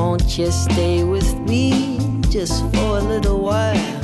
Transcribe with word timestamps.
Won't 0.00 0.38
you 0.38 0.50
stay 0.50 1.04
with 1.04 1.38
me 1.40 1.98
just 2.30 2.62
for 2.72 2.96
a 2.96 3.02
little 3.02 3.38
while? 3.38 3.99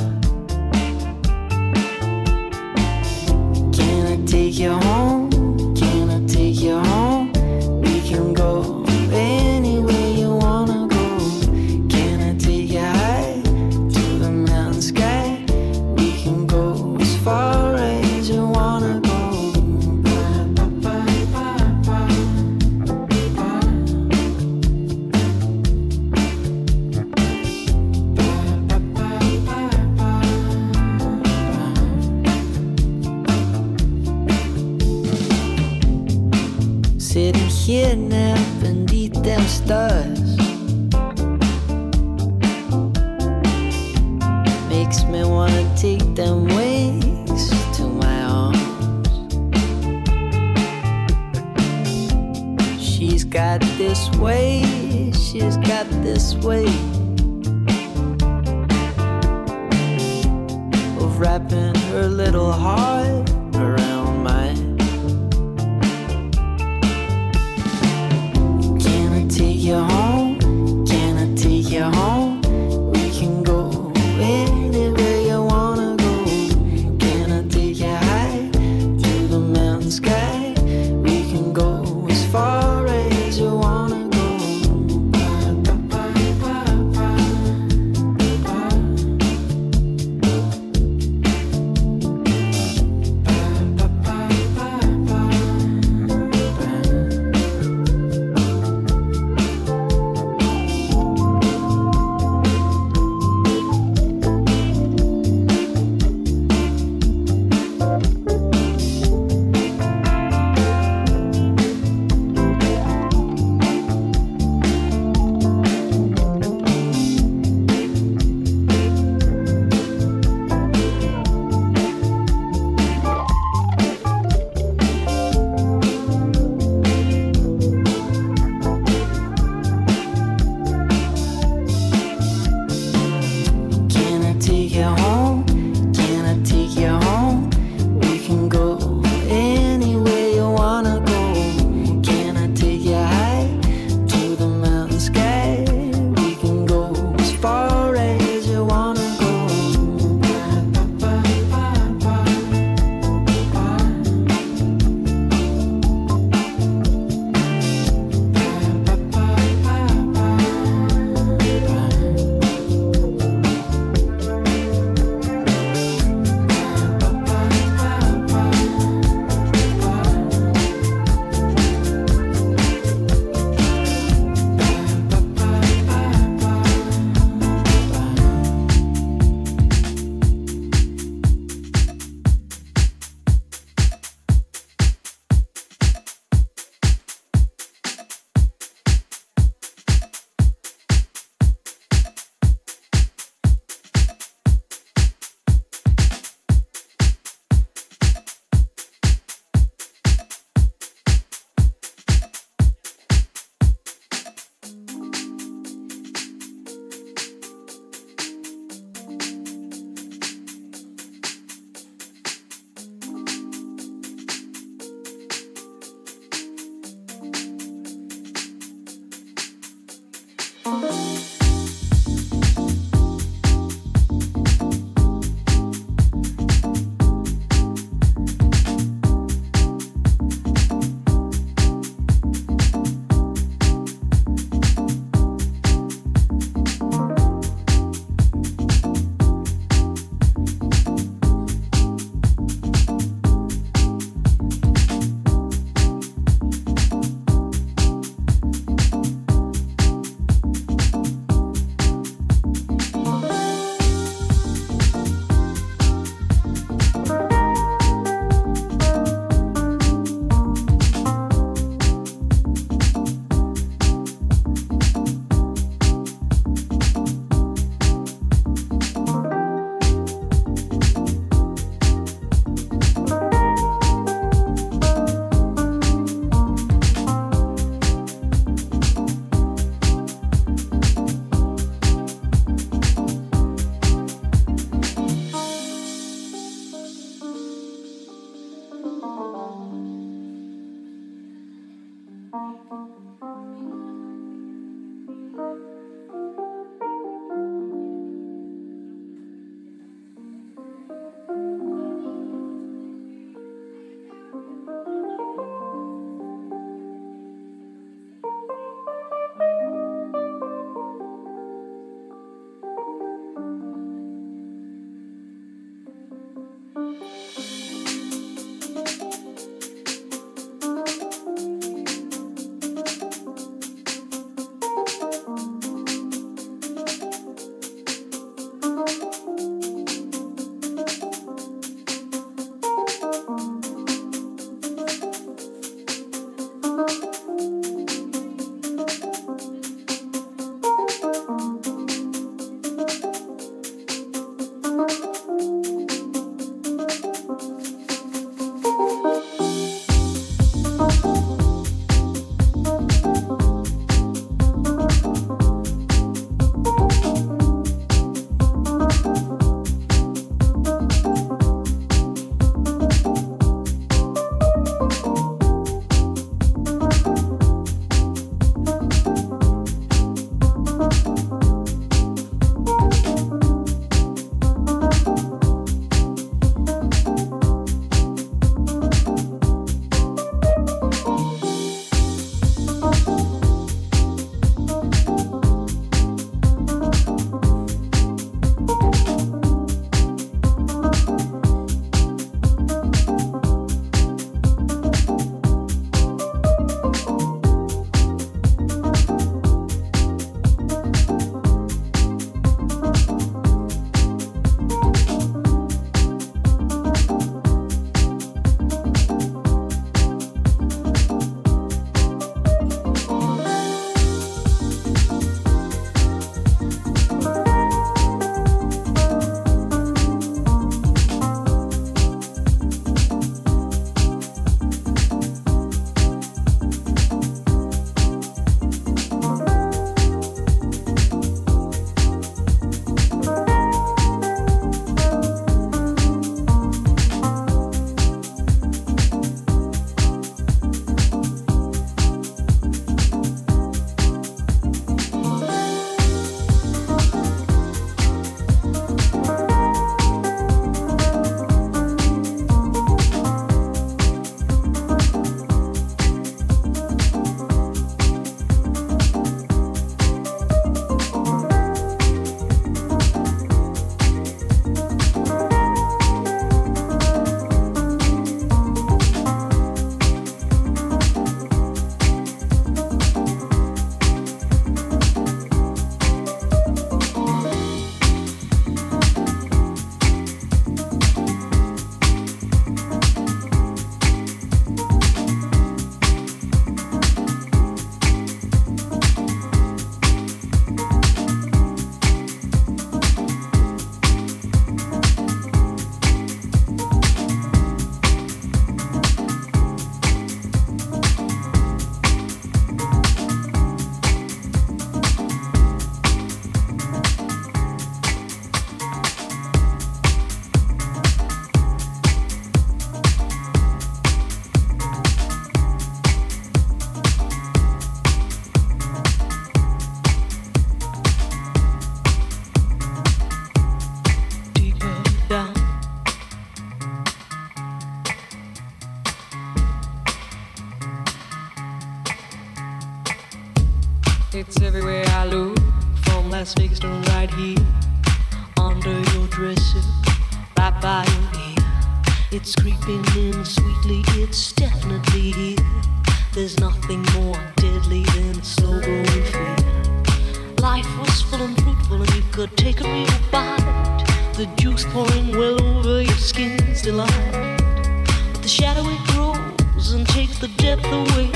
The 560.39 560.47
depth 560.57 560.85
away, 560.85 561.31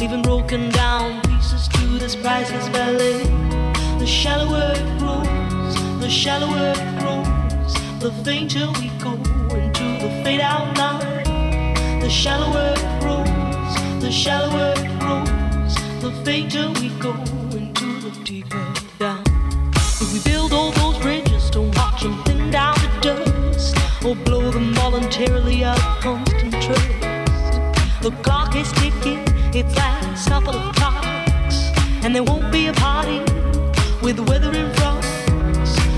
leaving 0.00 0.22
broken 0.22 0.68
down 0.70 1.20
pieces 1.22 1.68
to 1.68 1.86
this 1.98 2.16
priceless 2.16 2.68
ballet. 2.70 3.22
The 3.98 4.06
shallower 4.06 4.72
it 4.74 4.98
grows, 4.98 6.00
the 6.00 6.08
shallower 6.10 6.72
it 6.74 6.98
grows, 6.98 7.74
the 8.00 8.10
fainter 8.24 8.66
we 8.80 8.88
go 8.98 9.12
into 9.56 9.84
the 10.02 10.20
fade 10.24 10.40
out 10.40 10.76
line. 10.76 12.00
The 12.00 12.10
shallower 12.10 12.74
it 12.76 13.00
grows, 13.00 14.02
the 14.02 14.10
shallower 14.10 14.74
it 14.76 14.98
grows, 14.98 15.74
the 16.00 16.10
fainter 16.24 16.70
we 16.80 16.88
go 16.98 17.12
into 17.56 18.00
the 18.00 18.10
deeper 18.24 18.74
down. 18.98 19.22
If 19.76 20.12
we 20.12 20.20
build 20.28 20.52
all 20.52 20.72
those 20.72 20.98
bridges, 20.98 21.50
don't 21.50 21.76
watch 21.76 22.02
them 22.02 22.20
thin 22.24 22.50
down 22.50 22.74
to 22.74 23.00
dust, 23.00 23.76
or 24.04 24.16
blow 24.16 24.50
them 24.50 24.74
voluntarily 24.74 25.62
out 25.62 25.78
of 25.78 26.00
constant 26.00 26.60
trust. 26.60 27.01
The 28.02 28.10
clock 28.22 28.56
is 28.56 28.72
ticking, 28.72 29.22
it's 29.54 29.76
last 29.76 30.28
couple 30.28 30.56
of 30.56 30.74
clocks, 30.74 31.70
and 32.02 32.12
there 32.12 32.24
won't 32.24 32.50
be 32.50 32.66
a 32.66 32.72
party 32.72 33.20
with 34.02 34.16
the 34.16 34.24
weather 34.24 34.52
in 34.52 34.74
front. 34.74 35.02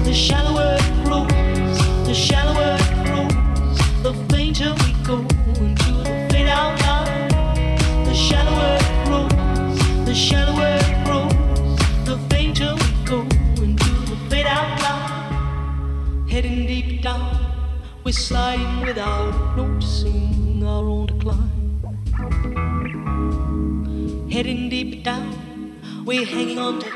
The 0.05 0.13
shallower 0.13 0.77
it 0.79 1.05
grows, 1.07 1.79
the 2.07 2.13
shallower 2.13 2.77
it 2.79 3.07
grows, 3.07 3.79
the 4.03 4.13
fainter 4.29 4.75
we 4.85 4.93
go 5.03 5.21
into 5.65 5.93
the 6.05 6.29
fade 6.31 6.49
out 6.49 6.79
line. 6.83 7.31
The 8.05 8.15
shallower 8.15 8.77
it 8.83 9.07
grows, 9.07 10.05
the 10.05 10.15
shallower 10.15 10.77
it 10.85 11.05
grows, 11.07 11.79
the 12.05 12.19
fainter 12.29 12.75
we 12.75 13.05
go 13.07 13.21
into 13.65 13.93
the 14.11 14.19
fade 14.29 14.45
out 14.45 14.79
line. 14.83 16.29
Heading 16.29 16.67
deep 16.67 17.01
down, 17.01 17.35
we're 18.05 18.13
sliding 18.13 18.83
without 18.83 19.57
noticing 19.57 20.63
our 20.67 20.85
own 20.85 21.07
decline. 21.07 21.54
Heading 24.35 24.69
deep 24.69 25.05
down, 25.05 25.79
we're 26.05 26.27
hanging 26.27 26.59
on 26.59 26.81
to 26.81 26.94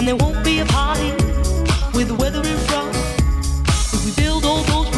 and 0.00 0.08
there 0.08 0.16
won't 0.16 0.42
be 0.42 0.60
a 0.60 0.64
party 0.64 1.10
with 1.92 2.08
the 2.08 2.16
weather 2.18 2.38
in 2.38 2.56
front. 2.68 2.96
If 3.92 4.02
we 4.02 4.12
build 4.12 4.46
all 4.46 4.62
those 4.62 4.88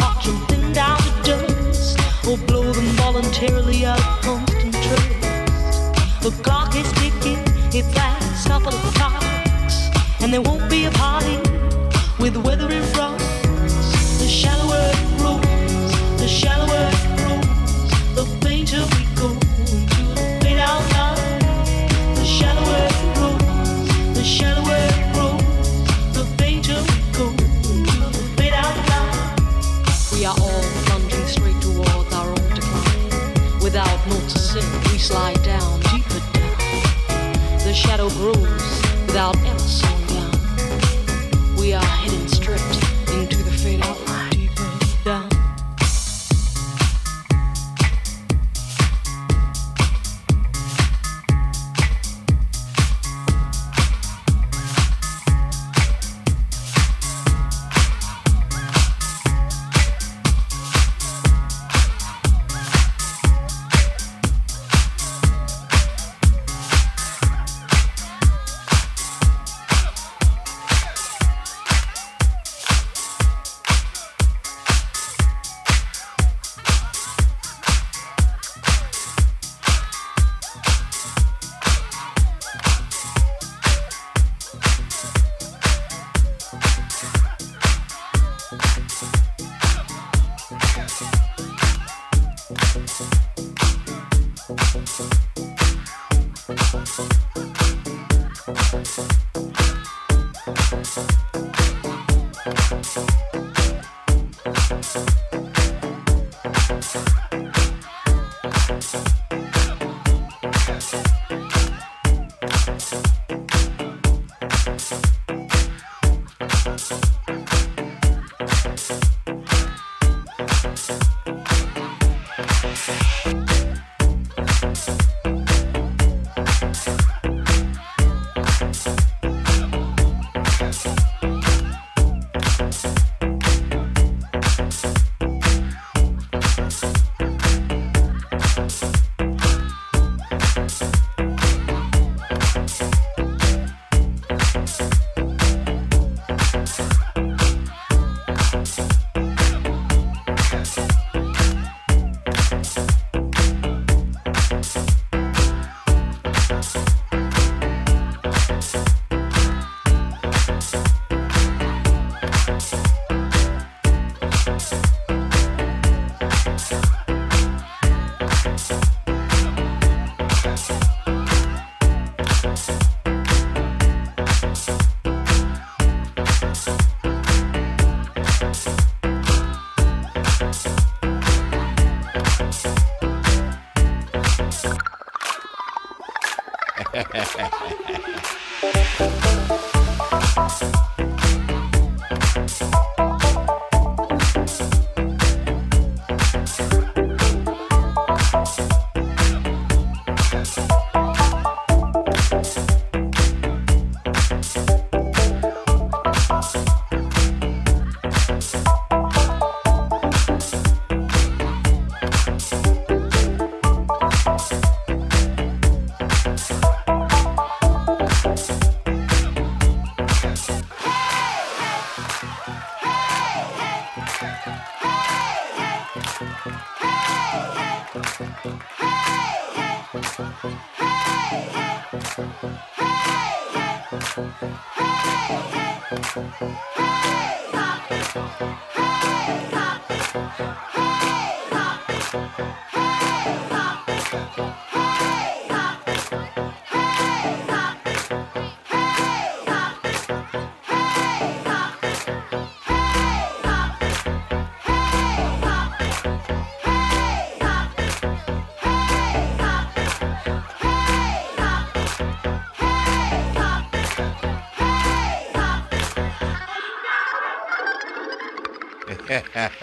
watch 0.00 0.24
them 0.24 0.38
thin 0.46 0.72
down 0.72 0.96
to 0.98 1.12
dust, 1.22 1.98
or 2.26 2.38
blow 2.38 2.72
them 2.72 2.86
voluntarily 2.96 3.84
out 3.84 4.00
of. 4.26 4.40
The 6.22 6.30
clock 6.42 6.74
is 6.74 6.90
ticking, 6.92 7.44
and 10.22 10.32
there 10.32 10.40
won't 10.40 10.70
be 10.70 10.86
a 10.86 10.90
party 10.92 11.36
with 12.18 12.32
the 12.32 12.40
weather 12.40 12.70
in 12.70 12.70
front. 12.70 12.81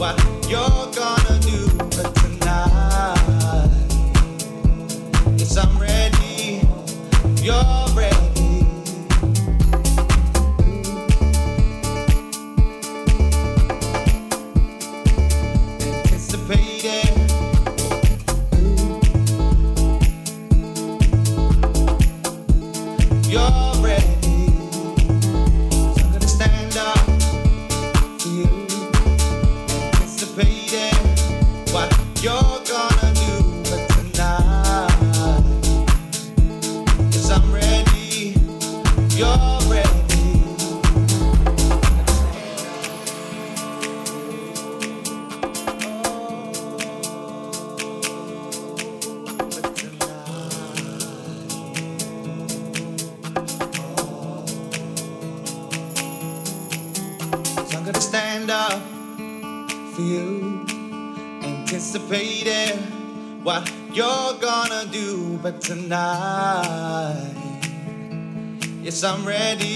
what 0.00 0.30
tonight, 65.60 67.34
yes, 68.82 69.04
I'm 69.04 69.26
ready. 69.26 69.69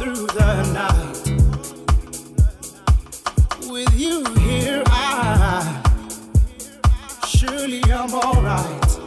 Through 0.00 0.26
the 0.28 0.62
night. 0.72 1.20
With 3.70 3.92
you 4.00 4.24
here, 4.36 4.82
I 4.86 5.82
surely 7.28 7.82
I'm 7.84 8.14
alright. 8.14 8.98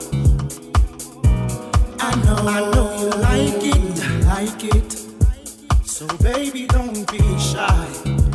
I 2.00 2.14
know, 2.24 2.38
I 2.46 2.60
know 2.74 2.90
you 3.02 3.10
like 3.28 3.64
it, 3.74 3.96
like 4.28 4.64
it. 4.76 4.92
So 5.84 6.06
baby, 6.22 6.68
don't 6.68 7.12
be 7.12 7.40
shy, 7.40 7.88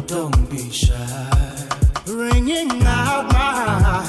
don't 0.06 0.50
be 0.50 0.68
shy. 0.72 1.68
Bringing 2.06 2.82
out 2.82 3.32
my, 3.32 4.02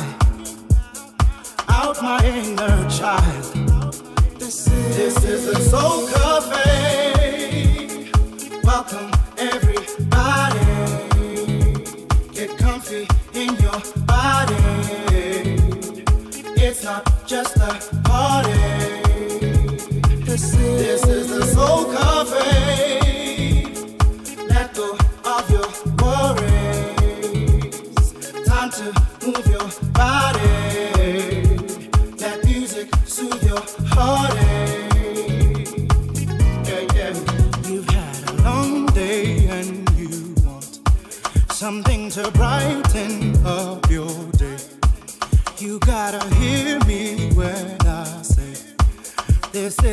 out 1.67 2.01
my 2.01 2.25
inner 2.25 2.89
child. 2.89 3.69
This 4.39 4.67
is, 4.67 5.45
the 5.45 5.59
Soul 5.59 6.07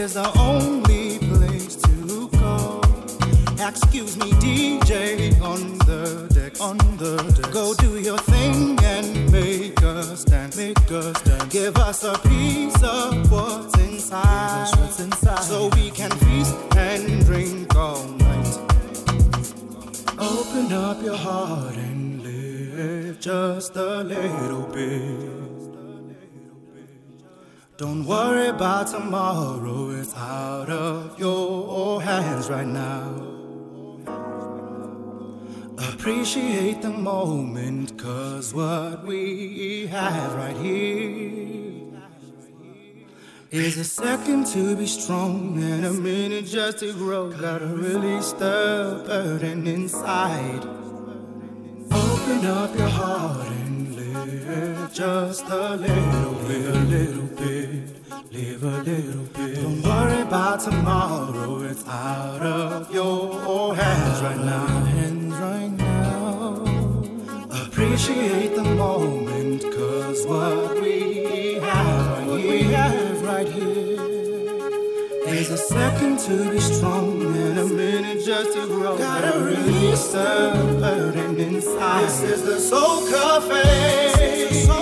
is 0.07 0.15
the 0.15 0.39
only 0.39 1.19
place 1.19 1.75
to 1.75 2.29
go. 2.39 2.81
Excuse 3.59 4.17
me, 4.17 4.31
DJ 4.45 5.41
on 5.43 5.79
the 5.79 6.29
deck, 6.33 6.61
on 6.61 6.79
the 7.03 7.17
deck. 7.37 7.51
Go 7.53 7.75
do 7.75 7.99
your 7.99 8.19
thing 8.19 8.79
and 8.85 9.33
make 9.33 9.83
us 9.83 10.21
stand, 10.21 10.57
make 10.57 10.91
us 10.93 11.19
stand. 11.19 11.51
Give 11.51 11.77
us 11.77 12.05
a 12.05 12.17
piece 12.29 12.81
of 12.85 13.33
what's 13.33 13.77
inside, 13.81 14.71
what's 14.79 15.01
inside, 15.01 15.43
so 15.43 15.71
we 15.75 15.91
can 15.91 16.13
feast 16.25 16.55
and 16.77 17.27
drink 17.27 17.75
all 17.75 18.05
night. 18.05 18.59
Open 20.19 20.73
up 20.73 21.03
your 21.03 21.17
heart 21.17 21.75
and 21.75 22.23
live 22.23 23.19
just 23.19 23.75
a 23.75 24.05
little 24.05 24.67
bit. 24.73 25.56
Don't 27.77 28.07
worry 28.07 28.47
about 28.47 28.87
tomorrow, 28.87 29.91
it's 29.91 30.15
out 30.15 30.71
of 30.71 31.21
your 31.21 32.01
hands 32.01 32.49
right 32.49 32.67
now. 32.67 33.05
Appreciate 35.77 36.81
the 36.81 36.89
moment, 36.89 37.99
cause 37.99 38.55
what 38.55 39.05
we 39.05 39.89
have 39.89 40.35
right 40.37 40.57
here 40.57 42.01
is 43.51 43.77
a 43.77 43.85
second 43.85 44.47
to 44.47 44.75
be 44.75 44.87
strong 44.87 45.63
and 45.63 45.85
a 45.85 45.93
minute 45.93 46.47
just 46.47 46.79
to 46.79 46.95
grow. 46.95 47.31
Gotta 47.31 47.67
release 47.67 48.33
the 48.33 49.05
burden 49.07 49.67
inside. 49.67 50.65
Open 51.93 52.47
up 52.47 52.75
your 52.75 52.89
heart 52.89 53.56
just 54.93 55.45
a 55.49 55.77
little 55.77 56.35
bit, 56.47 56.67
a 56.67 56.79
little 56.79 57.27
bit, 57.37 58.33
live 58.33 58.63
a 58.63 58.83
little 58.83 59.25
bit. 59.25 59.55
Don't 59.57 59.83
worry 59.83 60.23
about 60.23 60.61
tomorrow, 60.61 61.61
it's 61.63 61.87
out 61.87 62.43
of 62.43 62.95
your 62.95 63.75
hands 63.75 64.23
right 64.23 64.39
now, 64.39 64.67
hands 64.67 65.35
right 65.35 65.71
now. 65.71 66.65
Appreciate 67.67 68.55
the 68.55 68.65
moment, 68.65 69.63
cause 69.63 70.25
what 70.27 70.81
we 70.81 71.55
have, 71.55 72.27
what 72.27 72.37
we 72.37 72.63
have 72.63 73.23
right 73.23 73.49
here. 73.49 73.86
Is 75.47 75.53
a 75.53 75.57
second 75.59 76.19
to 76.27 76.51
be 76.51 76.59
strong 76.59 77.23
and 77.23 77.57
a 77.57 77.65
minute 77.67 78.25
just 78.25 78.53
to 78.55 78.67
grow. 78.67 78.99
Gotta 78.99 79.39
release 79.39 80.09
the 80.09 80.51
burden 80.81 81.39
inside. 81.39 82.03
This 82.03 82.23
is 82.25 82.43
the. 82.43 82.59
Soul 82.59 83.09
Cafe. 83.09 84.76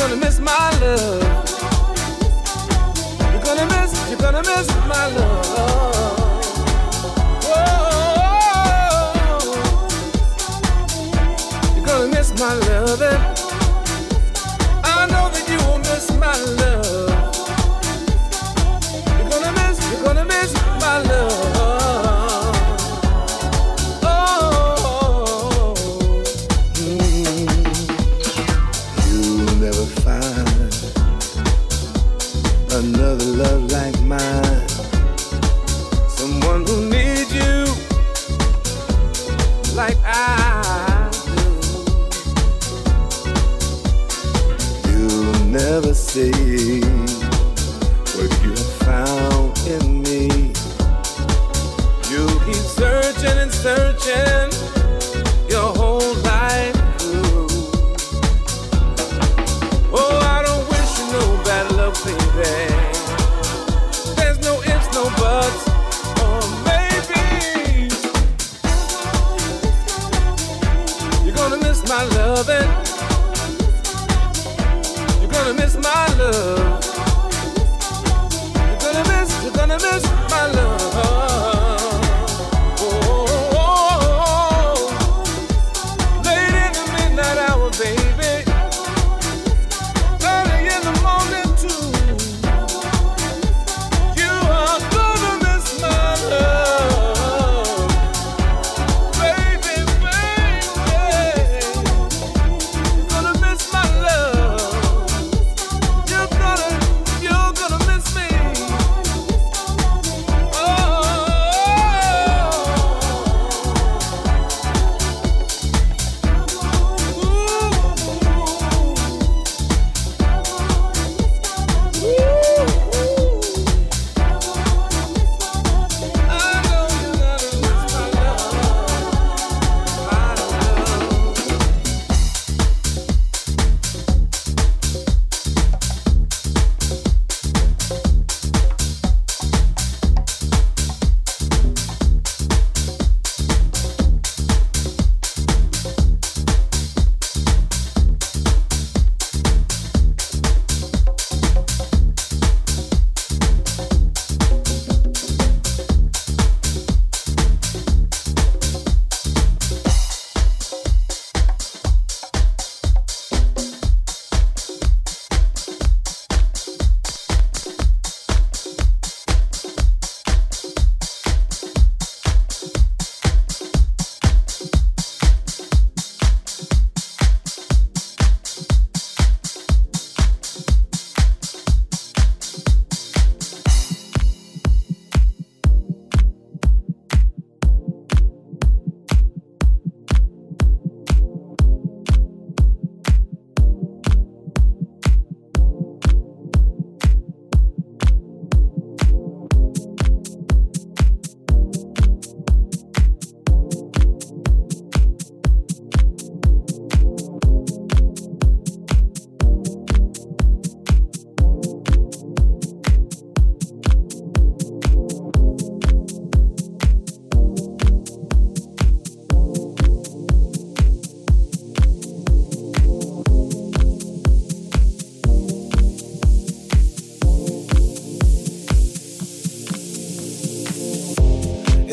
gonna 0.00 0.16
miss 0.16 0.40
my 0.40 0.70
love. 0.80 1.22
You're 3.32 3.42
gonna 3.42 3.66
miss, 3.66 4.08
you're 4.08 4.18
gonna 4.18 4.40
miss 4.40 4.66
my 4.88 5.06
love. 5.08 5.89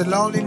a 0.00 0.04
lonely 0.04 0.45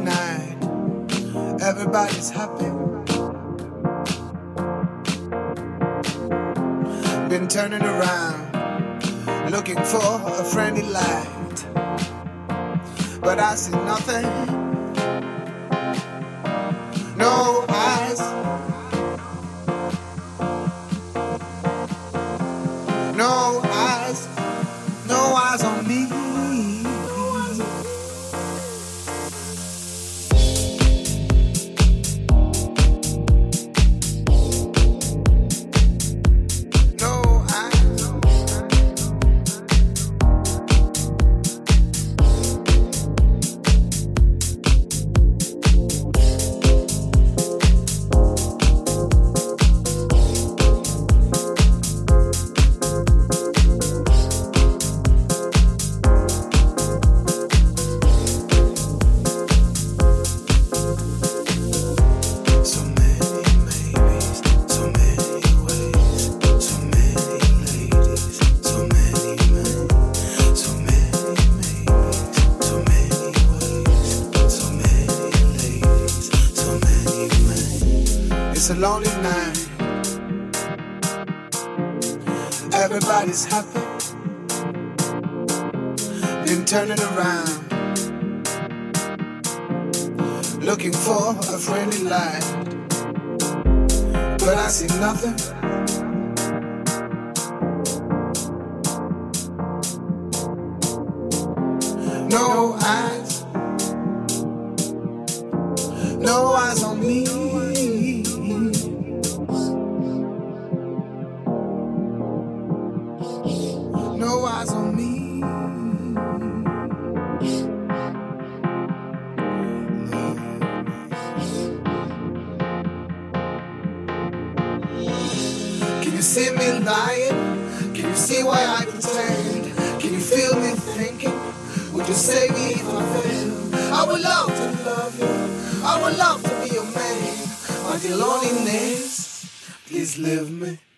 please 139.99 140.17
leave 140.17 140.49
me. 140.49 140.88